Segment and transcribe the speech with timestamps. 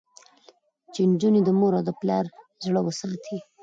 [0.93, 2.25] چې نجونې د مور او پلار
[2.65, 3.37] زړه وساتي.